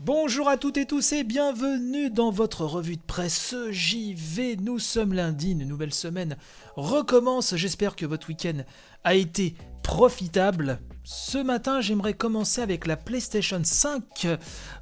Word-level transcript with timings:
Bonjour 0.00 0.48
à 0.48 0.56
toutes 0.56 0.76
et 0.76 0.86
tous 0.86 1.12
et 1.12 1.24
bienvenue 1.24 2.08
dans 2.08 2.30
votre 2.30 2.64
revue 2.64 2.96
de 2.96 3.02
presse 3.02 3.56
JV. 3.70 4.56
Nous 4.56 4.78
sommes 4.78 5.12
lundi, 5.12 5.50
une 5.50 5.64
nouvelle 5.64 5.92
semaine 5.92 6.36
recommence. 6.76 7.56
J'espère 7.56 7.96
que 7.96 8.06
votre 8.06 8.28
week-end 8.28 8.62
a 9.02 9.16
été 9.16 9.56
profitable. 9.82 10.78
Ce 11.10 11.38
matin, 11.38 11.80
j'aimerais 11.80 12.12
commencer 12.12 12.60
avec 12.60 12.86
la 12.86 12.94
PlayStation 12.94 13.62
5. 13.64 14.26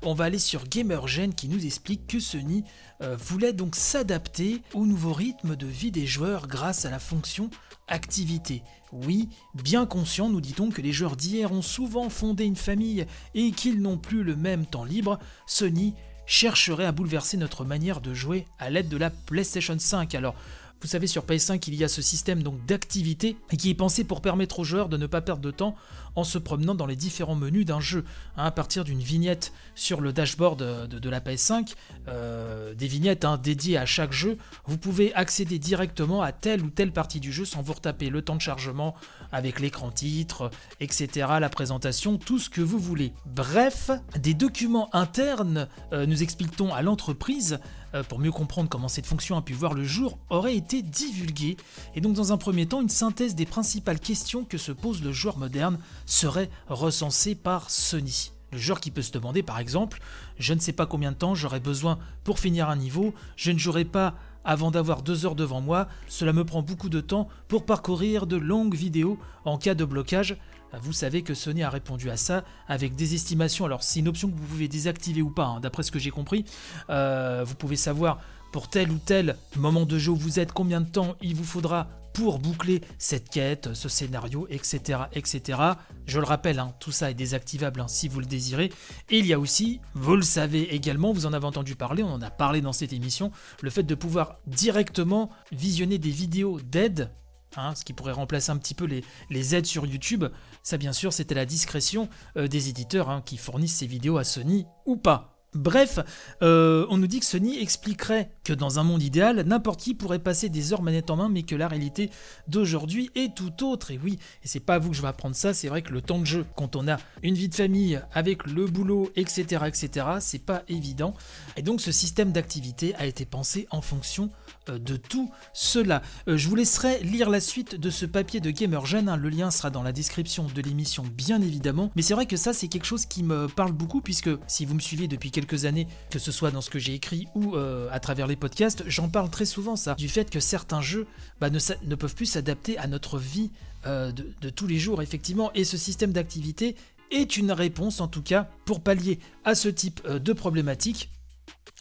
On 0.02 0.12
va 0.12 0.24
aller 0.24 0.40
sur 0.40 0.66
GamerGen 0.66 1.32
qui 1.32 1.48
nous 1.48 1.64
explique 1.64 2.08
que 2.08 2.18
Sony 2.18 2.64
euh, 3.00 3.16
voulait 3.16 3.52
donc 3.52 3.76
s'adapter 3.76 4.60
au 4.74 4.86
nouveau 4.86 5.12
rythme 5.12 5.54
de 5.54 5.68
vie 5.68 5.92
des 5.92 6.04
joueurs 6.04 6.48
grâce 6.48 6.84
à 6.84 6.90
la 6.90 6.98
fonction 6.98 7.48
activité. 7.86 8.64
Oui, 8.90 9.28
bien 9.54 9.86
conscient, 9.86 10.28
nous 10.28 10.40
dit-on 10.40 10.70
que 10.70 10.82
les 10.82 10.90
joueurs 10.90 11.14
d'hier 11.14 11.52
ont 11.52 11.62
souvent 11.62 12.08
fondé 12.08 12.44
une 12.44 12.56
famille 12.56 13.06
et 13.36 13.52
qu'ils 13.52 13.80
n'ont 13.80 13.96
plus 13.96 14.24
le 14.24 14.34
même 14.34 14.66
temps 14.66 14.84
libre, 14.84 15.20
Sony 15.46 15.94
chercherait 16.26 16.86
à 16.86 16.90
bouleverser 16.92 17.36
notre 17.36 17.64
manière 17.64 18.00
de 18.00 18.12
jouer 18.12 18.46
à 18.58 18.68
l'aide 18.68 18.88
de 18.88 18.96
la 18.96 19.10
PlayStation 19.10 19.78
5. 19.78 20.16
Alors, 20.16 20.34
vous 20.82 20.88
savez, 20.88 21.06
sur 21.06 21.24
PS5, 21.24 21.62
il 21.68 21.74
y 21.74 21.84
a 21.84 21.88
ce 21.88 22.02
système 22.02 22.42
donc 22.42 22.64
d'activité 22.66 23.36
qui 23.58 23.70
est 23.70 23.74
pensé 23.74 24.04
pour 24.04 24.20
permettre 24.20 24.58
aux 24.58 24.64
joueurs 24.64 24.88
de 24.88 24.96
ne 24.96 25.06
pas 25.06 25.20
perdre 25.20 25.42
de 25.42 25.50
temps 25.50 25.74
en 26.16 26.24
se 26.24 26.38
promenant 26.38 26.74
dans 26.74 26.86
les 26.86 26.96
différents 26.96 27.34
menus 27.34 27.64
d'un 27.64 27.80
jeu. 27.80 28.04
Hein, 28.36 28.44
à 28.44 28.50
partir 28.50 28.84
d'une 28.84 29.00
vignette 29.00 29.52
sur 29.74 30.00
le 30.00 30.12
dashboard 30.12 30.88
de, 30.88 31.10
la 31.10 31.20
PS5, 31.20 31.74
euh, 32.08 32.74
des 32.74 32.86
vignettes 32.86 33.24
hein, 33.24 33.38
dédiées 33.42 33.76
à 33.78 33.86
chaque 33.86 34.12
jeu, 34.12 34.38
vous 34.64 34.78
pouvez 34.78 35.14
accéder 35.14 35.58
directement 35.58 36.22
à 36.22 36.32
telle 36.32 36.62
ou 36.62 36.70
telle 36.70 36.92
partie 36.92 37.20
du 37.20 37.32
jeu 37.32 37.44
sans 37.44 37.62
vous 37.62 37.74
retaper 37.74 38.08
le 38.08 38.22
temps 38.22 38.36
de 38.36 38.40
chargement 38.40 38.94
avec 39.32 39.60
l'écran 39.60 39.90
titre, 39.90 40.50
etc., 40.80 41.28
la 41.40 41.48
présentation, 41.48 42.16
tout 42.16 42.38
ce 42.38 42.48
que 42.48 42.60
vous 42.60 42.78
voulez. 42.78 43.12
Bref, 43.26 43.90
des 44.18 44.34
documents 44.34 44.88
internes, 44.94 45.68
euh, 45.92 46.06
nous 46.06 46.22
explique-t-on 46.22 46.72
à 46.72 46.82
l'entreprise, 46.82 47.58
euh, 47.94 48.02
pour 48.02 48.18
mieux 48.18 48.32
comprendre 48.32 48.68
comment 48.68 48.88
cette 48.88 49.06
fonction 49.06 49.36
a 49.36 49.42
pu 49.42 49.52
voir 49.52 49.74
le 49.74 49.84
jour, 49.84 50.18
auraient 50.30 50.56
été 50.56 50.75
divulgués. 50.82 51.56
Et 51.94 52.00
donc 52.00 52.14
dans 52.14 52.32
un 52.32 52.36
premier 52.36 52.66
temps, 52.66 52.82
une 52.82 52.88
synthèse 52.88 53.34
des 53.34 53.46
principales 53.46 54.00
questions 54.00 54.44
que 54.44 54.58
se 54.58 54.72
pose 54.72 55.02
le 55.02 55.12
joueur 55.12 55.38
moderne 55.38 55.78
serait 56.06 56.50
recensée 56.68 57.34
par 57.34 57.70
Sony. 57.70 58.32
Le 58.52 58.58
joueur 58.58 58.80
qui 58.80 58.90
peut 58.90 59.02
se 59.02 59.12
demander 59.12 59.42
par 59.42 59.58
exemple, 59.58 60.00
je 60.38 60.54
ne 60.54 60.60
sais 60.60 60.72
pas 60.72 60.86
combien 60.86 61.12
de 61.12 61.16
temps 61.16 61.34
j'aurai 61.34 61.60
besoin 61.60 61.98
pour 62.24 62.38
finir 62.38 62.68
un 62.68 62.76
niveau, 62.76 63.12
je 63.36 63.50
ne 63.50 63.58
jouerai 63.58 63.84
pas 63.84 64.14
avant 64.44 64.70
d'avoir 64.70 65.02
deux 65.02 65.26
heures 65.26 65.34
devant 65.34 65.60
moi, 65.60 65.88
cela 66.06 66.32
me 66.32 66.44
prend 66.44 66.62
beaucoup 66.62 66.88
de 66.88 67.00
temps 67.00 67.28
pour 67.48 67.66
parcourir 67.66 68.28
de 68.28 68.36
longues 68.36 68.76
vidéos 68.76 69.18
en 69.44 69.58
cas 69.58 69.74
de 69.74 69.84
blocage. 69.84 70.36
Vous 70.80 70.92
savez 70.92 71.22
que 71.22 71.34
Sony 71.34 71.62
a 71.62 71.70
répondu 71.70 72.10
à 72.10 72.16
ça 72.16 72.44
avec 72.68 72.94
des 72.94 73.14
estimations. 73.14 73.64
Alors 73.64 73.82
c'est 73.82 74.00
une 74.00 74.08
option 74.08 74.28
que 74.28 74.36
vous 74.36 74.46
pouvez 74.46 74.68
désactiver 74.68 75.22
ou 75.22 75.30
pas, 75.30 75.46
hein, 75.46 75.60
d'après 75.60 75.82
ce 75.82 75.90
que 75.90 75.98
j'ai 75.98 76.10
compris. 76.10 76.44
Euh, 76.90 77.44
vous 77.46 77.54
pouvez 77.54 77.76
savoir 77.76 78.20
pour 78.52 78.68
tel 78.68 78.90
ou 78.90 78.98
tel 78.98 79.36
moment 79.56 79.86
de 79.86 79.98
jeu 79.98 80.12
où 80.12 80.16
vous 80.16 80.40
êtes, 80.40 80.52
combien 80.52 80.80
de 80.80 80.88
temps 80.88 81.16
il 81.20 81.34
vous 81.34 81.44
faudra 81.44 81.88
pour 82.12 82.38
boucler 82.38 82.80
cette 82.98 83.28
quête, 83.28 83.74
ce 83.74 83.90
scénario, 83.90 84.46
etc. 84.48 85.00
etc. 85.12 85.60
Je 86.06 86.18
le 86.18 86.24
rappelle, 86.24 86.58
hein, 86.58 86.72
tout 86.80 86.90
ça 86.90 87.10
est 87.10 87.14
désactivable 87.14 87.80
hein, 87.80 87.88
si 87.88 88.08
vous 88.08 88.20
le 88.20 88.26
désirez. 88.26 88.72
Et 89.10 89.18
il 89.18 89.26
y 89.26 89.34
a 89.34 89.38
aussi, 89.38 89.80
vous 89.92 90.16
le 90.16 90.22
savez 90.22 90.74
également, 90.74 91.12
vous 91.12 91.26
en 91.26 91.34
avez 91.34 91.44
entendu 91.44 91.76
parler, 91.76 92.02
on 92.02 92.12
en 92.12 92.22
a 92.22 92.30
parlé 92.30 92.62
dans 92.62 92.72
cette 92.72 92.94
émission, 92.94 93.32
le 93.60 93.68
fait 93.68 93.82
de 93.82 93.94
pouvoir 93.94 94.38
directement 94.46 95.28
visionner 95.52 95.98
des 95.98 96.10
vidéos 96.10 96.58
d'aide 96.60 97.10
Hein, 97.56 97.74
ce 97.74 97.84
qui 97.84 97.94
pourrait 97.94 98.12
remplacer 98.12 98.50
un 98.50 98.58
petit 98.58 98.74
peu 98.74 98.84
les, 98.84 99.02
les, 99.30 99.54
aides 99.54 99.64
sur 99.64 99.86
YouTube. 99.86 100.26
Ça, 100.62 100.76
bien 100.76 100.92
sûr, 100.92 101.12
c'était 101.12 101.34
la 101.34 101.46
discrétion 101.46 102.08
euh, 102.36 102.48
des 102.48 102.68
éditeurs 102.68 103.22
qui 103.24 103.38
fournissent 103.38 103.76
ces 103.76 103.86
vidéos 103.86 104.18
à 104.18 104.24
Sony 104.24 104.66
ou 104.84 104.96
pas. 104.96 105.36
Bref, 105.54 105.98
euh, 106.42 106.86
on 106.90 106.98
nous 106.98 107.06
dit 107.06 107.20
que 107.20 107.24
Sony 107.24 107.58
expliquerait 107.58 108.30
que 108.46 108.52
dans 108.52 108.78
un 108.78 108.84
monde 108.84 109.02
idéal, 109.02 109.42
n'importe 109.44 109.80
qui 109.80 109.92
pourrait 109.92 110.20
passer 110.20 110.48
des 110.48 110.72
heures 110.72 110.80
manette 110.80 111.10
en 111.10 111.16
main, 111.16 111.28
mais 111.28 111.42
que 111.42 111.56
la 111.56 111.66
réalité 111.66 112.10
d'aujourd'hui 112.46 113.10
est 113.16 113.34
tout 113.34 113.64
autre. 113.64 113.90
Et 113.90 113.98
oui, 114.00 114.20
et 114.44 114.46
c'est 114.46 114.60
pas 114.60 114.74
à 114.74 114.78
vous 114.78 114.90
que 114.90 114.96
je 114.96 115.02
vais 115.02 115.08
apprendre 115.08 115.34
ça, 115.34 115.52
c'est 115.52 115.66
vrai 115.66 115.82
que 115.82 115.92
le 115.92 116.00
temps 116.00 116.20
de 116.20 116.24
jeu, 116.24 116.46
quand 116.54 116.76
on 116.76 116.86
a 116.86 116.96
une 117.24 117.34
vie 117.34 117.48
de 117.48 117.56
famille 117.56 118.00
avec 118.12 118.46
le 118.46 118.66
boulot, 118.66 119.10
etc., 119.16 119.64
etc., 119.66 120.06
c'est 120.20 120.38
pas 120.38 120.62
évident. 120.68 121.14
Et 121.56 121.62
donc 121.62 121.80
ce 121.80 121.90
système 121.90 122.30
d'activité 122.30 122.94
a 122.94 123.06
été 123.06 123.24
pensé 123.24 123.66
en 123.72 123.80
fonction 123.80 124.30
euh, 124.68 124.78
de 124.78 124.96
tout 124.96 125.28
cela. 125.52 126.02
Euh, 126.28 126.36
je 126.36 126.48
vous 126.48 126.54
laisserai 126.54 127.02
lire 127.02 127.30
la 127.30 127.40
suite 127.40 127.74
de 127.74 127.90
ce 127.90 128.06
papier 128.06 128.38
de 128.38 128.52
GamerGen, 128.52 129.08
hein. 129.08 129.16
le 129.16 129.28
lien 129.28 129.50
sera 129.50 129.70
dans 129.70 129.82
la 129.82 129.90
description 129.90 130.46
de 130.46 130.62
l'émission 130.62 131.02
bien 131.02 131.42
évidemment, 131.42 131.90
mais 131.96 132.02
c'est 132.02 132.14
vrai 132.14 132.26
que 132.26 132.36
ça 132.36 132.52
c'est 132.52 132.68
quelque 132.68 132.86
chose 132.86 133.06
qui 133.06 133.24
me 133.24 133.48
parle 133.48 133.72
beaucoup 133.72 134.00
puisque 134.00 134.30
si 134.46 134.64
vous 134.64 134.74
me 134.74 134.80
suivez 134.80 135.08
depuis 135.08 135.32
quelques 135.32 135.64
années, 135.64 135.88
que 136.10 136.20
ce 136.20 136.30
soit 136.30 136.52
dans 136.52 136.60
ce 136.60 136.70
que 136.70 136.78
j'ai 136.78 136.94
écrit 136.94 137.26
ou 137.34 137.56
euh, 137.56 137.88
à 137.90 137.98
travers 137.98 138.28
les 138.28 138.35
podcasts, 138.36 138.84
j'en 138.86 139.08
parle 139.08 139.30
très 139.30 139.46
souvent 139.46 139.76
ça, 139.76 139.94
du 139.94 140.08
fait 140.08 140.30
que 140.30 140.40
certains 140.40 140.80
jeux 140.80 141.06
bah, 141.40 141.50
ne, 141.50 141.94
peuvent 141.94 142.14
plus 142.14 142.26
s'adapter 142.26 142.78
à 142.78 142.86
notre 142.86 143.18
vie 143.18 143.50
de, 143.84 144.10
de 144.10 144.50
tous 144.50 144.66
les 144.66 144.78
jours 144.78 145.00
effectivement, 145.00 145.52
et 145.54 145.64
ce 145.64 145.76
système 145.76 146.12
d'activité 146.12 146.74
est 147.12 147.36
une 147.36 147.52
réponse 147.52 148.00
en 148.00 148.08
tout 148.08 148.22
cas 148.22 148.48
pour 148.64 148.80
pallier 148.80 149.20
à 149.44 149.54
ce 149.54 149.68
type 149.68 150.06
de 150.08 150.32
problématique 150.32 151.10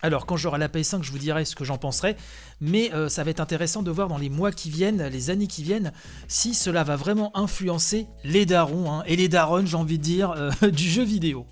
alors 0.01 0.25
quand 0.25 0.37
j'aurai 0.37 0.59
la 0.59 0.67
PS5, 0.67 1.03
je 1.03 1.11
vous 1.11 1.17
dirai 1.17 1.45
ce 1.45 1.55
que 1.55 1.63
j'en 1.63 1.77
penserai, 1.77 2.15
mais 2.59 2.93
euh, 2.93 3.09
ça 3.09 3.23
va 3.23 3.31
être 3.31 3.39
intéressant 3.39 3.81
de 3.81 3.89
voir 3.89 4.07
dans 4.07 4.17
les 4.17 4.29
mois 4.29 4.51
qui 4.51 4.69
viennent, 4.69 5.07
les 5.07 5.29
années 5.29 5.47
qui 5.47 5.63
viennent, 5.63 5.93
si 6.27 6.53
cela 6.53 6.83
va 6.83 6.95
vraiment 6.95 7.35
influencer 7.35 8.05
les 8.23 8.45
darons, 8.45 8.91
hein, 8.91 9.03
et 9.07 9.15
les 9.15 9.29
darons 9.29 9.65
j'ai 9.65 9.77
envie 9.77 9.97
de 9.97 10.03
dire, 10.03 10.31
euh, 10.31 10.51
du 10.71 10.87
jeu 10.87 11.03
vidéo. 11.03 11.47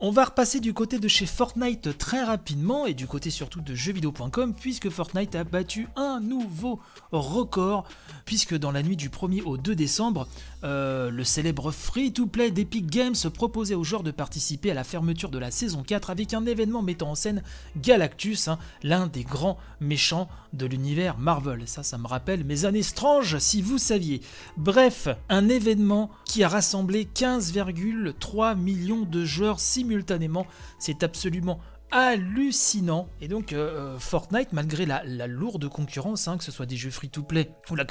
On 0.00 0.12
va 0.12 0.26
repasser 0.26 0.60
du 0.60 0.72
côté 0.74 1.00
de 1.00 1.08
chez 1.08 1.26
Fortnite 1.26 1.98
très 1.98 2.22
rapidement 2.22 2.86
et 2.86 2.94
du 2.94 3.08
côté 3.08 3.30
surtout 3.30 3.60
de 3.60 3.74
jeuxvideo.com 3.74 4.54
puisque 4.54 4.90
Fortnite 4.90 5.34
a 5.34 5.42
battu 5.42 5.88
un 5.96 6.20
nouveau 6.20 6.78
record 7.10 7.84
puisque 8.28 8.54
dans 8.54 8.72
la 8.72 8.82
nuit 8.82 8.96
du 8.96 9.08
1er 9.08 9.42
au 9.42 9.56
2 9.56 9.74
décembre, 9.74 10.28
euh, 10.62 11.10
le 11.10 11.24
célèbre 11.24 11.70
free-to-play 11.70 12.50
d'Epic 12.50 12.84
Games 12.84 13.14
proposait 13.32 13.74
aux 13.74 13.84
joueurs 13.84 14.02
de 14.02 14.10
participer 14.10 14.70
à 14.70 14.74
la 14.74 14.84
fermeture 14.84 15.30
de 15.30 15.38
la 15.38 15.50
saison 15.50 15.82
4 15.82 16.10
avec 16.10 16.34
un 16.34 16.44
événement 16.44 16.82
mettant 16.82 17.12
en 17.12 17.14
scène 17.14 17.42
Galactus, 17.78 18.48
hein, 18.48 18.58
l'un 18.82 19.06
des 19.06 19.24
grands 19.24 19.56
méchants 19.80 20.28
de 20.52 20.66
l'univers 20.66 21.16
Marvel. 21.16 21.62
Ça, 21.66 21.82
ça 21.82 21.96
me 21.96 22.06
rappelle 22.06 22.44
mes 22.44 22.66
années 22.66 22.82
stranges 22.82 23.38
si 23.38 23.62
vous 23.62 23.78
saviez. 23.78 24.20
Bref, 24.58 25.08
un 25.30 25.48
événement 25.48 26.10
qui 26.26 26.44
a 26.44 26.50
rassemblé 26.50 27.06
15,3 27.06 28.58
millions 28.58 29.06
de 29.06 29.24
joueurs 29.24 29.58
simultanément. 29.58 30.46
C'est 30.78 31.02
absolument 31.02 31.60
hallucinant. 31.90 33.08
Et 33.20 33.28
donc 33.28 33.52
euh, 33.52 33.94
euh, 33.94 33.98
Fortnite, 33.98 34.52
malgré 34.52 34.86
la, 34.86 35.02
lourde 35.26 35.68
concurrence, 35.68 36.28
hein, 36.28 36.38
que 36.38 36.44
ce 36.44 36.52
soit 36.52 36.66
des 36.66 36.76
jeux 36.76 36.90
free-to-play 36.90 37.50
ou, 37.70 37.76
la 37.76 37.84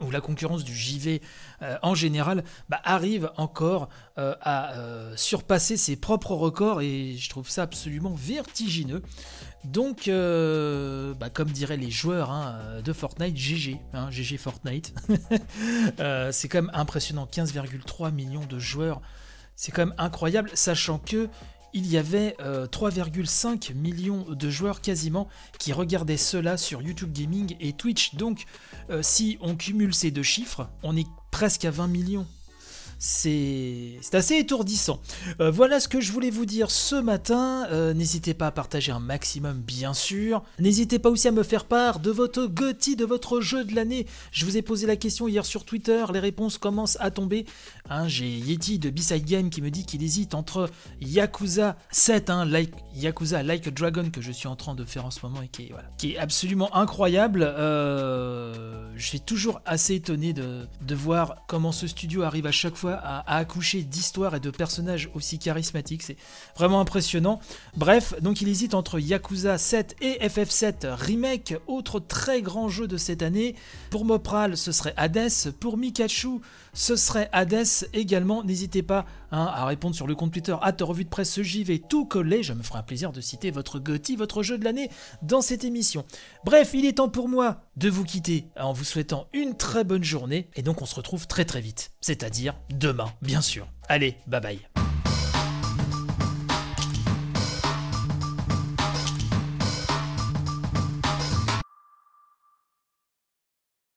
ou 0.00 0.10
la 0.10 0.20
concurrence 0.20 0.64
du 0.64 0.74
JV 0.74 1.20
euh, 1.62 1.76
en 1.82 1.94
général, 1.94 2.44
bah, 2.68 2.80
arrive 2.84 3.30
encore 3.36 3.88
à 4.16 4.74
surpasser 5.16 5.78
ses 5.78 5.96
propres 5.96 6.34
records 6.34 6.82
et 6.82 7.16
je 7.16 7.30
trouve 7.30 7.48
ça 7.48 7.62
absolument 7.62 8.14
vertigineux. 8.14 9.00
Donc, 9.64 10.08
bah, 10.08 11.30
comme 11.32 11.48
diraient 11.48 11.78
les 11.78 11.90
joueurs 11.90 12.30
hein, 12.30 12.58
de 12.84 12.92
Fortnite, 12.92 13.34
GG, 13.34 13.80
hein, 13.94 14.10
GG 14.10 14.36
Fortnite. 14.36 14.92
c'est 16.32 16.48
quand 16.48 16.60
même 16.60 16.70
impressionnant, 16.74 17.26
15,3 17.32 18.12
millions 18.12 18.44
de 18.44 18.58
joueurs 18.58 19.00
c'est 19.60 19.72
quand 19.72 19.84
même 19.84 19.94
incroyable, 19.98 20.50
sachant 20.54 20.96
que 20.96 21.28
il 21.72 21.86
y 21.86 21.98
avait 21.98 22.36
3,5 22.40 23.70
euh, 23.70 23.74
millions 23.74 24.26
de 24.28 24.50
joueurs 24.50 24.80
quasiment 24.80 25.28
qui 25.58 25.72
regardaient 25.72 26.16
cela 26.16 26.56
sur 26.56 26.82
YouTube 26.82 27.12
Gaming 27.12 27.56
et 27.60 27.72
Twitch. 27.72 28.14
Donc, 28.14 28.44
euh, 28.90 29.02
si 29.02 29.38
on 29.40 29.56
cumule 29.56 29.94
ces 29.94 30.10
deux 30.10 30.22
chiffres, 30.22 30.68
on 30.82 30.96
est 30.96 31.06
presque 31.30 31.64
à 31.64 31.70
20 31.70 31.86
millions 31.86 32.26
c'est 33.02 33.98
assez 34.12 34.36
étourdissant. 34.36 35.00
Euh, 35.40 35.50
voilà 35.50 35.80
ce 35.80 35.88
que 35.88 36.02
je 36.02 36.12
voulais 36.12 36.28
vous 36.28 36.44
dire 36.44 36.70
ce 36.70 36.96
matin. 36.96 37.66
Euh, 37.70 37.94
n'hésitez 37.94 38.34
pas 38.34 38.48
à 38.48 38.50
partager 38.50 38.92
un 38.92 39.00
maximum, 39.00 39.62
bien 39.62 39.94
sûr. 39.94 40.42
N'hésitez 40.58 40.98
pas 40.98 41.08
aussi 41.08 41.26
à 41.26 41.32
me 41.32 41.42
faire 41.42 41.64
part 41.64 42.00
de 42.00 42.10
votre 42.10 42.44
GOTY, 42.44 42.96
de 42.96 43.06
votre 43.06 43.40
jeu 43.40 43.64
de 43.64 43.74
l'année. 43.74 44.06
Je 44.32 44.44
vous 44.44 44.58
ai 44.58 44.62
posé 44.62 44.86
la 44.86 44.96
question 44.96 45.28
hier 45.28 45.46
sur 45.46 45.64
Twitter, 45.64 46.04
les 46.12 46.20
réponses 46.20 46.58
commencent 46.58 46.98
à 47.00 47.10
tomber. 47.10 47.46
Hein, 47.88 48.06
j'ai 48.06 48.28
Yeti 48.28 48.78
de 48.78 48.90
B-Side 48.90 49.24
Game 49.24 49.48
qui 49.48 49.62
me 49.62 49.70
dit 49.70 49.86
qu'il 49.86 50.02
hésite 50.02 50.34
entre 50.34 50.68
Yakuza 51.00 51.78
7, 51.90 52.28
hein, 52.28 52.44
like, 52.44 52.74
Yakuza 52.94 53.42
Like 53.42 53.66
a 53.66 53.70
Dragon 53.70 54.10
que 54.10 54.20
je 54.20 54.30
suis 54.30 54.46
en 54.46 54.56
train 54.56 54.74
de 54.74 54.84
faire 54.84 55.06
en 55.06 55.10
ce 55.10 55.24
moment 55.24 55.40
et 55.40 55.48
qui 55.48 55.72
est, 56.12 56.18
absolument 56.18 56.76
incroyable. 56.76 57.44
Euh, 57.44 58.92
je 58.94 59.06
suis 59.06 59.20
toujours 59.20 59.62
assez 59.64 59.94
étonné 59.94 60.34
de 60.34 60.94
voir 60.94 61.46
comment 61.48 61.72
ce 61.72 61.86
studio 61.86 62.24
arrive 62.24 62.44
à 62.44 62.52
chaque 62.52 62.76
fois 62.76 62.89
à, 62.92 63.36
accoucher 63.36 63.82
d'histoires 63.82 64.34
et 64.34 64.40
de 64.40 64.50
personnages 64.50 65.10
aussi 65.14 65.38
charismatiques. 65.38 66.02
C'est 66.02 66.16
vraiment 66.56 66.80
impressionnant. 66.80 67.40
Bref, 67.76 68.14
donc 68.20 68.40
il 68.40 68.48
hésite 68.48 68.74
entre 68.74 68.98
Yakuza 68.98 69.58
7 69.58 69.96
et 70.00 70.26
FF7 70.26 70.88
Remake, 70.92 71.54
autre 71.66 72.00
très 72.00 72.42
grand 72.42 72.68
jeu 72.68 72.88
de 72.88 72.96
cette 72.96 73.22
année. 73.22 73.54
Pour 73.90 74.04
Mopral, 74.04 74.56
ce 74.56 74.72
serait 74.72 74.94
Hades. 74.96 75.52
Pour 75.60 75.76
Mikachu, 75.76 76.40
ce 76.72 76.96
serait 76.96 77.28
Hades 77.32 77.88
également. 77.92 78.42
N'hésitez 78.44 78.82
pas 78.82 79.06
hein, 79.32 79.50
à 79.52 79.66
répondre 79.66 79.94
sur 79.94 80.06
le 80.06 80.14
compte 80.14 80.32
Twitter 80.32 80.56
à 80.60 80.72
revue 80.84 81.04
de 81.04 81.08
presse 81.08 81.40
JV 81.40 81.78
tout 81.78 82.04
collé. 82.04 82.42
Je 82.42 82.52
me 82.52 82.62
ferai 82.62 82.78
un 82.78 82.82
plaisir 82.82 83.12
de 83.12 83.20
citer 83.20 83.50
votre 83.50 83.78
GOTY, 83.78 84.16
votre 84.16 84.42
jeu 84.42 84.58
de 84.58 84.64
l'année 84.64 84.90
dans 85.22 85.40
cette 85.40 85.64
émission. 85.64 86.04
Bref, 86.44 86.70
il 86.74 86.84
est 86.86 86.94
temps 86.94 87.08
pour 87.08 87.28
moi 87.28 87.62
de 87.76 87.88
vous 87.88 88.04
quitter 88.04 88.48
en 88.58 88.72
vous 88.72 88.84
souhaitant 88.84 89.26
une 89.32 89.56
très 89.56 89.84
bonne 89.84 90.04
journée. 90.04 90.48
Et 90.54 90.62
donc 90.62 90.82
on 90.82 90.86
se 90.86 90.94
retrouve 90.94 91.26
très 91.26 91.44
très 91.44 91.60
vite. 91.60 91.92
C'est-à-dire 92.00 92.54
demain, 92.80 93.12
bien 93.22 93.40
sûr. 93.40 93.66
Allez, 93.88 94.16
bye 94.26 94.40
bye. 94.40 94.58